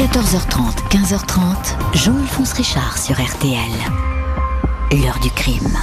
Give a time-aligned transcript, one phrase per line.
[0.00, 3.70] 14h30, 15h30, Jean-Alphonse Richard sur RTL.
[4.92, 5.76] L'heure du crime.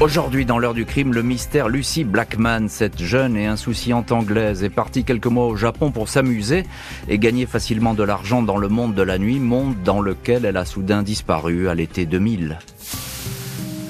[0.00, 4.70] Aujourd'hui, dans l'heure du crime, le mystère Lucy Blackman, cette jeune et insouciante anglaise, est
[4.70, 6.66] partie quelques mois au Japon pour s'amuser
[7.08, 10.56] et gagner facilement de l'argent dans le monde de la nuit, monde dans lequel elle
[10.56, 12.58] a soudain disparu à l'été 2000.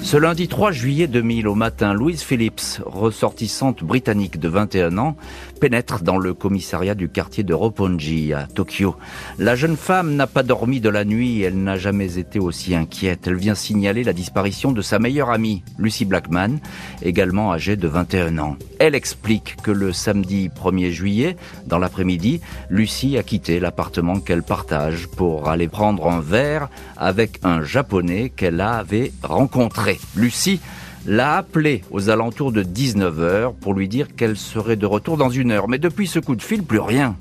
[0.03, 5.15] Ce lundi 3 juillet 2000 au matin, Louise Phillips, ressortissante britannique de 21 ans,
[5.61, 8.95] pénètre dans le commissariat du quartier de Roppongi à Tokyo.
[9.37, 13.27] La jeune femme n'a pas dormi de la nuit, elle n'a jamais été aussi inquiète.
[13.27, 16.57] Elle vient signaler la disparition de sa meilleure amie, Lucy Blackman,
[17.03, 18.57] également âgée de 21 ans.
[18.79, 25.07] Elle explique que le samedi 1er juillet, dans l'après-midi, Lucy a quitté l'appartement qu'elle partage
[25.07, 29.90] pour aller prendre un verre avec un japonais qu'elle avait rencontré.
[30.15, 30.59] Lucie
[31.05, 35.51] l'a appelé aux alentours de 19h pour lui dire qu'elle serait de retour dans une
[35.51, 35.67] heure.
[35.67, 37.15] Mais depuis ce coup de fil, plus rien.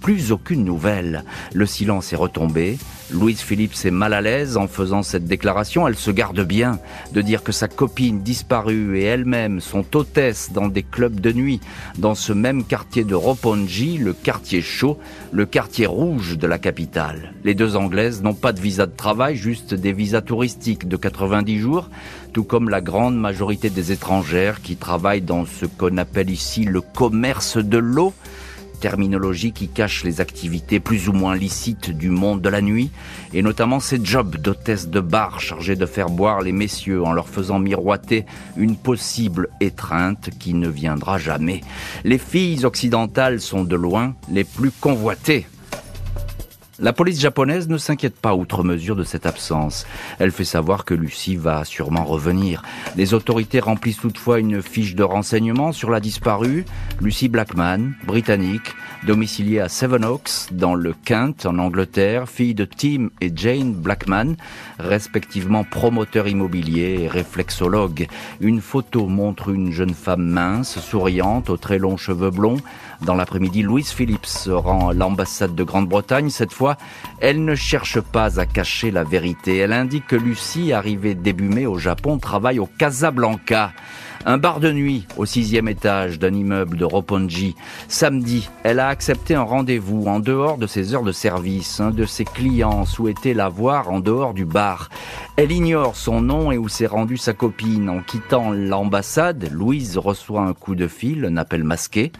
[0.00, 1.24] Plus aucune nouvelle.
[1.52, 2.78] Le silence est retombé.
[3.12, 5.86] Louise Phillips est mal à l'aise en faisant cette déclaration.
[5.86, 6.80] Elle se garde bien
[7.12, 11.60] de dire que sa copine disparue et elle-même sont hôtesses dans des clubs de nuit
[11.98, 14.98] dans ce même quartier de Roppongi, le quartier chaud,
[15.30, 17.32] le quartier rouge de la capitale.
[17.44, 21.58] Les deux Anglaises n'ont pas de visa de travail, juste des visas touristiques de 90
[21.58, 21.90] jours,
[22.32, 26.80] tout comme la grande majorité des étrangères qui travaillent dans ce qu'on appelle ici le
[26.80, 28.14] commerce de l'eau,
[28.80, 32.92] terminologie qui cache les activités plus ou moins licites du monde de la nuit,
[33.34, 37.28] et notamment ces jobs d'hôtesse de bar chargés de faire boire les messieurs en leur
[37.28, 41.62] faisant miroiter une possible étreinte qui ne viendra jamais.
[42.04, 45.46] Les filles occidentales sont de loin les plus convoitées
[46.78, 49.86] la police japonaise ne s'inquiète pas outre mesure de cette absence.
[50.18, 52.62] Elle fait savoir que Lucie va sûrement revenir.
[52.96, 56.66] Les autorités remplissent toutefois une fiche de renseignement sur la disparue,
[57.00, 58.74] Lucy Blackman, britannique,
[59.06, 64.34] domiciliée à Sevenoaks, dans le Kent, en Angleterre, fille de Tim et Jane Blackman,
[64.78, 68.06] respectivement promoteur immobilier et réflexologue.
[68.40, 72.58] Une photo montre une jeune femme mince, souriante, aux très longs cheveux blonds.
[73.02, 76.30] Dans l'après-midi, Louise Phillips se rend à l'ambassade de Grande-Bretagne.
[76.30, 76.76] Cette fois,
[77.20, 79.58] elle ne cherche pas à cacher la vérité.
[79.58, 83.72] Elle indique que Lucie, arrivée début mai au Japon, travaille au Casablanca.
[84.28, 87.54] Un bar de nuit au sixième étage d'un immeuble de Roppongi.
[87.86, 91.78] Samedi, elle a accepté un rendez-vous en dehors de ses heures de service.
[91.78, 94.88] Un de ses clients souhaitait la voir en dehors du bar.
[95.36, 97.88] Elle ignore son nom et où s'est rendue sa copine.
[97.88, 102.10] En quittant l'ambassade, Louise reçoit un coup de fil, un appel masqué.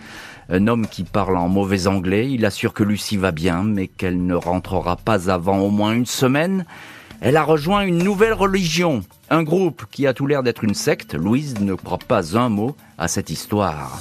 [0.48, 2.30] Un homme qui parle en mauvais anglais.
[2.30, 6.06] Il assure que Lucie va bien, mais qu'elle ne rentrera pas avant au moins une
[6.06, 6.64] semaine.
[7.20, 11.14] Elle a rejoint une nouvelle religion, un groupe qui a tout l'air d'être une secte.
[11.14, 14.00] Louise ne croit pas un mot à cette histoire.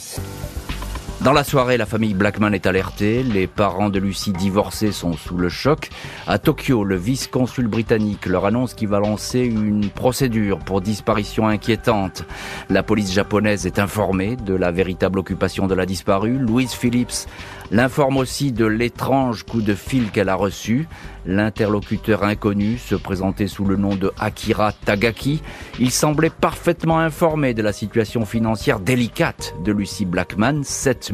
[1.25, 3.24] Dans la soirée, la famille Blackman est alertée.
[3.24, 5.90] Les parents de Lucie divorcés sont sous le choc.
[6.28, 12.25] À Tokyo, le vice-consul britannique leur annonce qu'il va lancer une procédure pour disparition inquiétante.
[12.69, 16.38] La police japonaise est informée de la véritable occupation de la disparue.
[16.38, 17.25] Louise Phillips
[17.72, 20.88] l'informe aussi de l'étrange coup de fil qu'elle a reçu.
[21.25, 25.41] L'interlocuteur inconnu se présentait sous le nom de Akira Tagaki.
[25.80, 30.62] Il semblait parfaitement informé de la situation financière délicate de Lucy Blackman,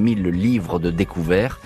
[0.01, 1.59] 7000 livres de découvert.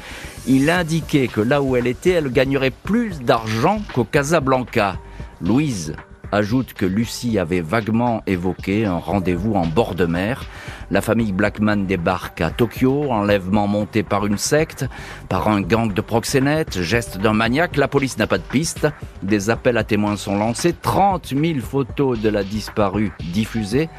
[0.48, 4.98] Il indiquait que là où elle était, elle gagnerait plus d'argent qu'au Casablanca.
[5.42, 5.96] Louise
[6.32, 10.44] ajoute que Lucie avait vaguement évoqué un rendez-vous en bord de mer.
[10.92, 14.86] La famille Blackman débarque à Tokyo, enlèvement monté par une secte,
[15.30, 18.88] par un gang de proxénètes, geste d'un maniaque, la police n'a pas de piste,
[19.24, 23.90] des appels à témoins sont lancés, 30 000 photos de la disparue diffusées,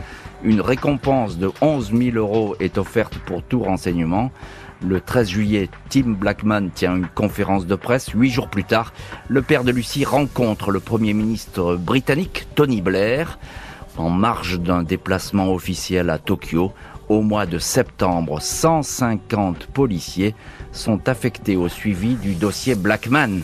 [0.43, 4.31] une récompense de 11 000 euros est offerte pour tout renseignement.
[4.83, 8.11] Le 13 juillet, Tim Blackman tient une conférence de presse.
[8.11, 8.93] Huit jours plus tard,
[9.29, 13.39] le père de Lucie rencontre le Premier ministre britannique, Tony Blair,
[13.97, 16.73] en marge d'un déplacement officiel à Tokyo.
[17.09, 20.35] Au mois de septembre, 150 policiers
[20.73, 23.43] sont affectés au suivi du dossier Blackman.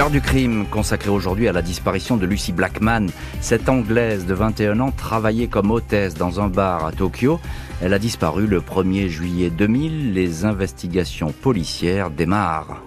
[0.00, 3.08] Heure du crime consacrée aujourd'hui à la disparition de Lucy Blackman.
[3.42, 7.38] Cette Anglaise de 21 ans travaillait comme hôtesse dans un bar à Tokyo.
[7.82, 10.14] Elle a disparu le 1er juillet 2000.
[10.14, 12.80] Les investigations policières démarrent.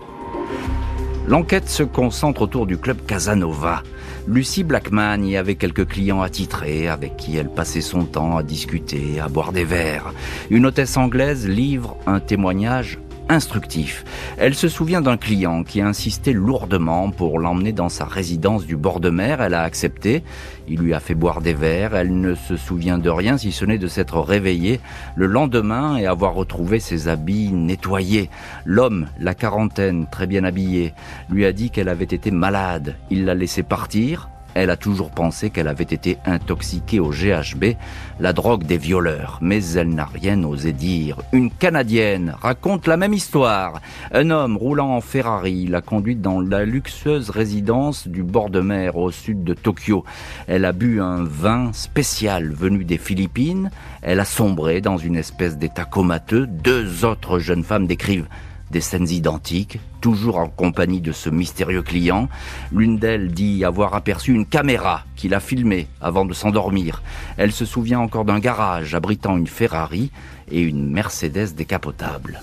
[1.27, 3.83] L'enquête se concentre autour du club Casanova.
[4.27, 9.19] Lucy Blackman y avait quelques clients attitrés avec qui elle passait son temps à discuter,
[9.19, 10.13] à boire des verres.
[10.49, 12.99] Une hôtesse anglaise livre un témoignage
[13.33, 14.05] instructif.
[14.37, 18.77] Elle se souvient d'un client qui a insisté lourdement pour l'emmener dans sa résidence du
[18.77, 19.41] bord de mer.
[19.41, 20.23] Elle a accepté.
[20.67, 21.95] Il lui a fait boire des verres.
[21.95, 24.79] Elle ne se souvient de rien si ce n'est de s'être réveillée
[25.15, 28.29] le lendemain et avoir retrouvé ses habits nettoyés.
[28.65, 30.93] L'homme, la quarantaine, très bien habillé,
[31.29, 32.95] lui a dit qu'elle avait été malade.
[33.09, 37.75] Il l'a laissé partir elle a toujours pensé qu'elle avait été intoxiquée au GHB,
[38.19, 41.21] la drogue des violeurs, mais elle n'a rien osé dire.
[41.31, 43.81] Une Canadienne raconte la même histoire.
[44.11, 48.97] Un homme roulant en Ferrari l'a conduite dans la luxueuse résidence du bord de mer
[48.97, 50.03] au sud de Tokyo.
[50.47, 53.71] Elle a bu un vin spécial venu des Philippines.
[54.01, 56.47] Elle a sombré dans une espèce d'état comateux.
[56.47, 58.27] Deux autres jeunes femmes décrivent
[58.73, 62.27] des scènes identiques, toujours en compagnie de ce mystérieux client.
[62.73, 67.03] L'une d'elles dit avoir aperçu une caméra qui l'a filmé avant de s'endormir.
[67.37, 70.11] Elle se souvient encore d'un garage abritant une Ferrari
[70.51, 72.41] et une Mercedes décapotable.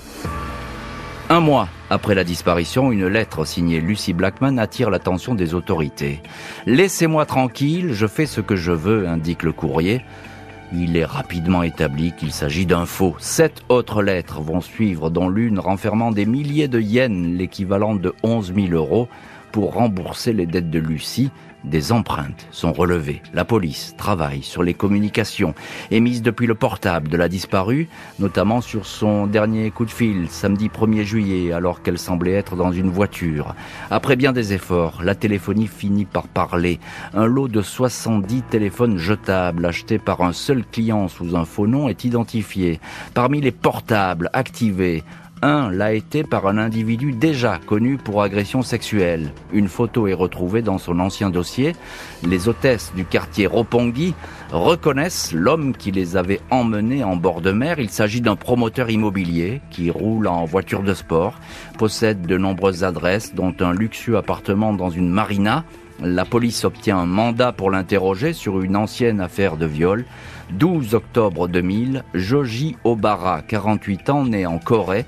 [1.28, 6.22] Un mois après la disparition, une lettre signée Lucy Blackman attire l'attention des autorités.
[6.66, 10.02] Laissez-moi tranquille, je fais ce que je veux, indique le courrier.
[10.72, 13.16] Il est rapidement établi qu'il s'agit d'un faux.
[13.18, 18.54] Sept autres lettres vont suivre, dont l'une renfermant des milliers de yens, l'équivalent de 11
[18.54, 19.08] 000 euros,
[19.50, 21.30] pour rembourser les dettes de Lucie,
[21.64, 23.22] des empreintes sont relevées.
[23.34, 25.54] La police travaille sur les communications
[25.90, 30.68] émises depuis le portable de la disparue, notamment sur son dernier coup de fil, samedi
[30.68, 33.54] 1er juillet, alors qu'elle semblait être dans une voiture.
[33.90, 36.80] Après bien des efforts, la téléphonie finit par parler.
[37.14, 41.88] Un lot de 70 téléphones jetables achetés par un seul client sous un faux nom
[41.88, 42.80] est identifié.
[43.14, 45.04] Parmi les portables activés,
[45.42, 49.32] un l'a été par un individu déjà connu pour agression sexuelle.
[49.52, 51.74] Une photo est retrouvée dans son ancien dossier.
[52.26, 54.14] Les hôtesses du quartier Roppongi
[54.52, 57.78] reconnaissent l'homme qui les avait emmenés en bord de mer.
[57.78, 61.34] Il s'agit d'un promoteur immobilier qui roule en voiture de sport,
[61.78, 65.64] possède de nombreuses adresses, dont un luxueux appartement dans une marina.
[66.02, 70.06] La police obtient un mandat pour l'interroger sur une ancienne affaire de viol.
[70.52, 75.04] 12 octobre 2000, Joji Obara, 48 ans, né en Corée,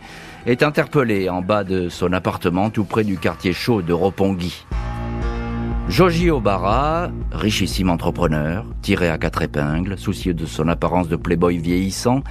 [0.46, 4.66] est interpellé en bas de son appartement tout près du quartier chaud de Roppongi.
[5.92, 12.22] Joji Obara, richissime entrepreneur, tiré à quatre épingles, soucieux de son apparence de playboy vieillissant,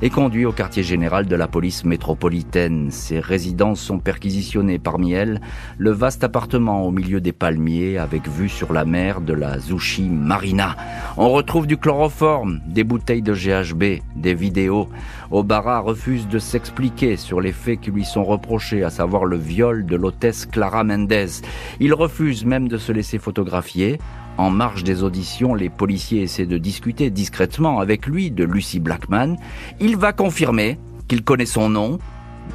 [0.00, 2.90] est conduit au quartier général de la police métropolitaine.
[2.90, 5.42] Ses résidences sont perquisitionnées parmi elles
[5.76, 10.08] le vaste appartement au milieu des palmiers avec vue sur la mer de la Zushi
[10.08, 10.74] Marina.
[11.18, 14.88] On retrouve du chloroforme, des bouteilles de GHB, des vidéos.
[15.30, 19.86] Obara refuse de s'expliquer sur les faits qui lui sont reprochés, à savoir le viol
[19.86, 21.42] de l'hôtesse Clara Mendez.
[21.78, 23.98] Il refuse même de se laisser photographier.
[24.38, 29.36] En marge des auditions, les policiers essaient de discuter discrètement avec lui de Lucy Blackman.
[29.80, 30.78] Il va confirmer
[31.08, 31.98] qu'il connaît son nom,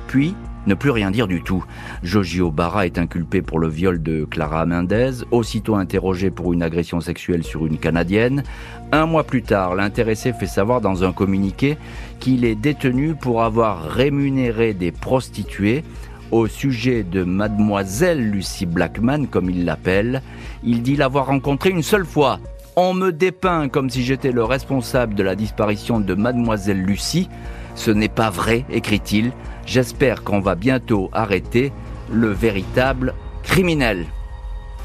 [0.07, 1.63] puis ne plus rien dire du tout.
[2.03, 7.01] Joji Barra est inculpé pour le viol de Clara Mendez, aussitôt interrogé pour une agression
[7.01, 8.43] sexuelle sur une Canadienne.
[8.91, 11.77] Un mois plus tard, l'intéressé fait savoir dans un communiqué
[12.19, 15.83] qu'il est détenu pour avoir rémunéré des prostituées
[16.31, 20.21] au sujet de mademoiselle Lucy Blackman, comme il l'appelle.
[20.63, 22.39] Il dit l'avoir rencontrée une seule fois.
[22.75, 27.29] On me dépeint comme si j'étais le responsable de la disparition de mademoiselle Lucie.
[27.75, 29.31] Ce n'est pas vrai, écrit-il.
[29.65, 31.71] J'espère qu'on va bientôt arrêter
[32.11, 33.13] le véritable
[33.43, 34.05] criminel.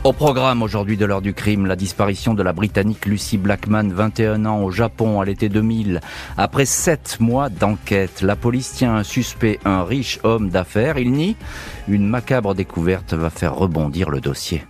[0.03, 4.47] Au programme aujourd'hui de l'heure du crime, la disparition de la Britannique Lucy Blackman, 21
[4.47, 6.00] ans, au Japon à l'été 2000.
[6.38, 10.97] Après sept mois d'enquête, la police tient un suspect, un riche homme d'affaires.
[10.97, 11.37] Il nie.
[11.87, 14.65] Une macabre découverte va faire rebondir le dossier.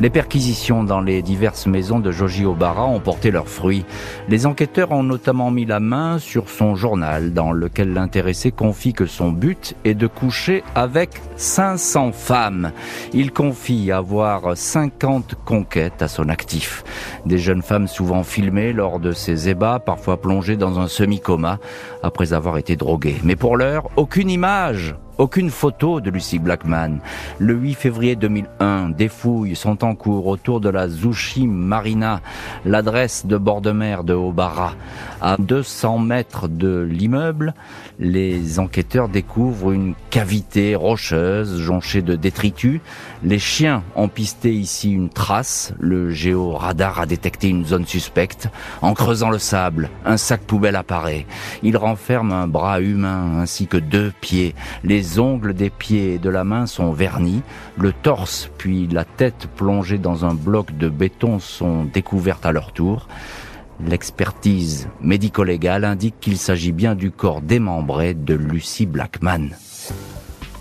[0.00, 3.84] Les perquisitions dans les diverses maisons de Joji Obara ont porté leurs fruits.
[4.28, 9.06] Les enquêteurs ont notamment mis la main sur son journal dans lequel l'intéressé confie que
[9.06, 12.70] son but est de coucher avec 500 femmes.
[13.12, 16.84] Il confie avoir 50 conquêtes à son actif.
[17.26, 21.58] Des jeunes femmes souvent filmées lors de ses ébats, parfois plongées dans un semi-coma
[22.04, 23.16] après avoir été droguées.
[23.24, 27.00] Mais pour l'heure, aucune image aucune photo de Lucy Blackman.
[27.38, 32.20] Le 8 février 2001, des fouilles sont en cours autour de la Zushi Marina,
[32.64, 34.74] l'adresse de bord de mer de Obara.
[35.20, 37.54] À 200 mètres de l'immeuble,
[37.98, 42.80] les enquêteurs découvrent une cavité rocheuse jonchée de détritus.
[43.24, 45.72] Les chiens ont pisté ici une trace.
[45.80, 48.48] Le géoradar a détecté une zone suspecte.
[48.80, 51.26] En creusant le sable, un sac poubelle apparaît.
[51.64, 54.54] Il renferme un bras humain ainsi que deux pieds.
[55.16, 57.42] Ongles des pieds et de la main sont vernis.
[57.78, 62.72] Le torse puis la tête plongée dans un bloc de béton sont découvertes à leur
[62.72, 63.08] tour.
[63.86, 69.50] L'expertise médico-légale indique qu'il s'agit bien du corps démembré de Lucy Blackman.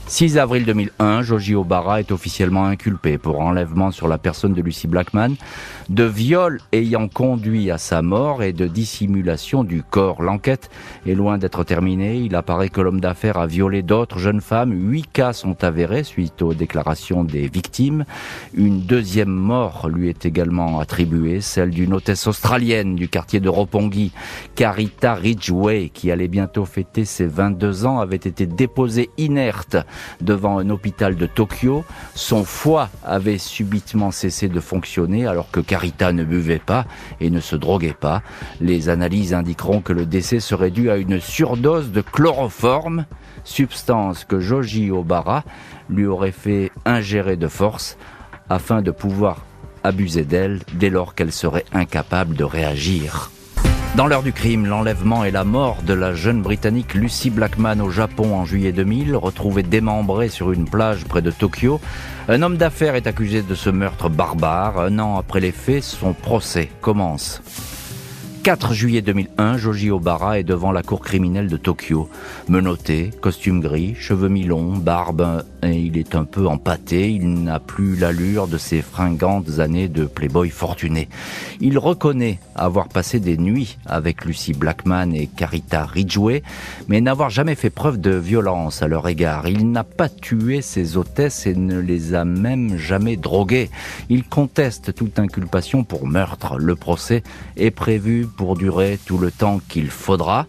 [0.09, 4.87] 6 avril 2001, Joji Obara est officiellement inculpé pour enlèvement sur la personne de Lucy
[4.87, 5.35] Blackman,
[5.89, 10.21] de viol ayant conduit à sa mort et de dissimulation du corps.
[10.21, 10.69] L'enquête
[11.05, 12.19] est loin d'être terminée.
[12.19, 14.71] Il apparaît que l'homme d'affaires a violé d'autres jeunes femmes.
[14.71, 18.05] Huit cas sont avérés suite aux déclarations des victimes.
[18.53, 24.13] Une deuxième mort lui est également attribuée, celle d'une hôtesse australienne du quartier de Roppongi,
[24.55, 29.75] Carita Ridgway, qui allait bientôt fêter ses 22 ans, avait été déposée inerte
[30.21, 31.83] devant un hôpital de Tokyo.
[32.15, 36.85] Son foie avait subitement cessé de fonctionner alors que Carita ne buvait pas
[37.19, 38.21] et ne se droguait pas.
[38.61, 43.05] Les analyses indiqueront que le décès serait dû à une surdose de chloroforme,
[43.43, 45.43] substance que Joji Obara
[45.89, 47.97] lui aurait fait ingérer de force
[48.49, 49.45] afin de pouvoir
[49.83, 53.31] abuser d'elle dès lors qu'elle serait incapable de réagir.
[53.95, 57.89] Dans l'heure du crime, l'enlèvement et la mort de la jeune Britannique Lucy Blackman au
[57.89, 61.81] Japon en juillet 2000, retrouvée démembrée sur une plage près de Tokyo.
[62.27, 64.79] Un homme d'affaires est accusé de ce meurtre barbare.
[64.79, 67.41] Un an après les faits, son procès commence.
[68.47, 72.09] 4 juillet 2001, Joji Obara est devant la cour criminelle de Tokyo.
[72.47, 77.97] Menotté, costume gris, cheveux mi-longs, barbe, et il est un peu empâté, il n'a plus
[77.97, 81.09] l'allure de ses fringantes années de playboy fortuné.
[81.59, 86.41] Il reconnaît avoir passé des nuits avec Lucy Blackman et Carita Ridgway,
[86.87, 89.49] mais n'avoir jamais fait preuve de violence à leur égard.
[89.49, 93.69] Il n'a pas tué ses hôtesses et ne les a même jamais droguées.
[94.07, 96.57] Il conteste toute inculpation pour meurtre.
[96.57, 97.23] Le procès
[97.57, 100.45] est prévu pour durer tout le temps qu'il faudra.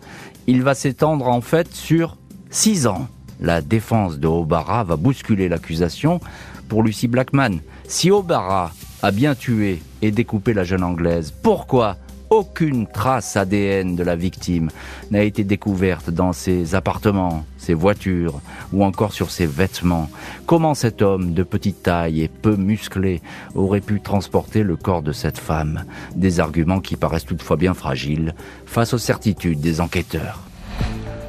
[0.47, 2.17] Il va s'étendre en fait sur
[2.51, 3.09] six ans.
[3.41, 6.21] La défense de Obara va bousculer l'accusation
[6.69, 7.59] pour Lucy Blackman.
[7.89, 11.97] Si Obara a bien tué et découpé la jeune Anglaise, pourquoi
[12.31, 14.69] aucune trace ADN de la victime
[15.11, 18.41] n'a été découverte dans ses appartements, ses voitures
[18.73, 20.11] ou encore sur ses vêtements.
[20.47, 23.23] Comment cet homme de petite taille et peu musclé
[23.55, 25.85] aurait pu transporter le corps de cette femme?
[26.15, 28.35] Des arguments qui paraissent toutefois bien fragiles
[28.67, 30.41] face aux certitudes des enquêteurs.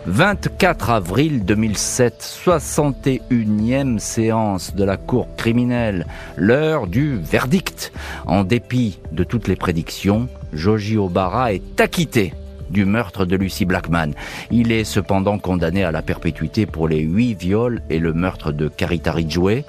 [0.06, 7.92] 24 avril 2007, 61e séance de la Cour criminelle, l'heure du verdict.
[8.26, 12.34] En dépit de toutes les prédictions, Joji Obara est acquitté
[12.70, 14.12] du meurtre de Lucy Blackman.
[14.52, 18.68] Il est cependant condamné à la perpétuité pour les huit viols et le meurtre de
[18.68, 19.66] Carita Ridgway.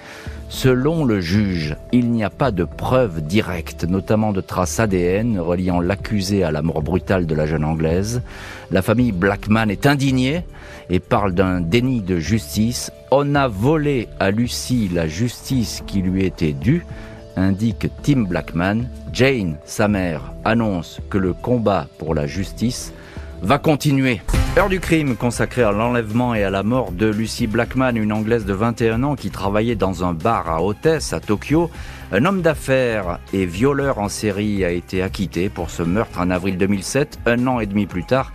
[0.49, 5.81] Selon le juge, il n'y a pas de preuves directes, notamment de traces ADN reliant
[5.81, 8.21] l'accusé à la mort brutale de la jeune Anglaise.
[8.73, 10.45] La famille Blackman est indignée
[10.91, 12.91] et parle d'un déni de justice.
[13.13, 16.85] On a volé à Lucy la justice qui lui était due
[17.41, 22.93] indique Tim Blackman, Jane, sa mère, annonce que le combat pour la justice
[23.43, 24.21] va continuer.
[24.57, 28.45] Heure du crime consacrée à l'enlèvement et à la mort de Lucy Blackman, une Anglaise
[28.45, 31.71] de 21 ans qui travaillait dans un bar à hôtesse à Tokyo.
[32.13, 36.59] Un homme d'affaires et violeur en série a été acquitté pour ce meurtre en avril
[36.59, 38.33] 2007, un an et demi plus tard.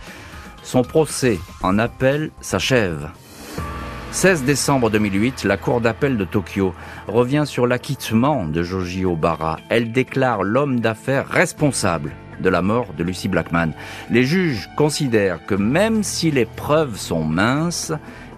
[0.62, 3.08] Son procès en appel s'achève.
[4.12, 6.74] 16 décembre 2008, la Cour d'appel de Tokyo
[7.06, 9.58] revient sur l'acquittement de Joji Obara.
[9.68, 13.72] Elle déclare l'homme d'affaires responsable de la mort de Lucy Blackman.
[14.10, 17.92] Les juges considèrent que même si les preuves sont minces,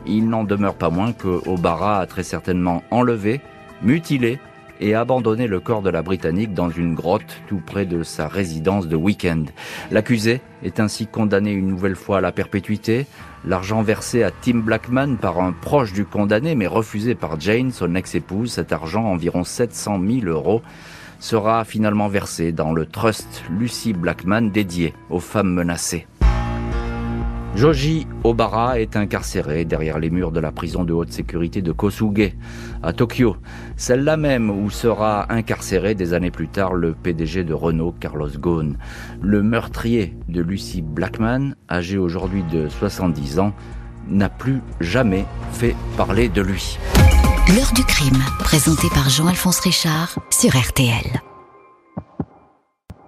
[0.07, 3.41] il n'en demeure pas moins que Obara a très certainement enlevé,
[3.83, 4.39] mutilé
[4.81, 8.89] et abandonné le corps de la Britannique dans une grotte tout près de sa résidence
[8.89, 9.45] de week-end.
[9.91, 13.07] L'accusé est ainsi condamné une nouvelle fois à la perpétuité,
[13.45, 17.95] L'argent versé à Tim Blackman par un proche du condamné, mais refusé par Jane, son
[17.95, 20.61] ex-épouse, cet argent, environ 700 000 euros,
[21.21, 26.07] sera finalement versé dans le trust Lucy Blackman dédié aux femmes menacées.
[27.59, 32.37] Joji Obara est incarcéré derrière les murs de la prison de haute sécurité de Kosuge,
[32.85, 33.37] à Tokyo,
[33.77, 38.79] celle-là même où sera incarcéré des années plus tard le PDG de Renault, Carlos Ghosn.
[39.21, 43.53] Le meurtrier de Lucy Blackman, âgé aujourd'hui de 70 ans,
[44.09, 46.79] n'a plus jamais fait parler de lui.
[47.57, 51.28] L'heure du crime, présenté par Jean-Alphonse Richard sur RTL.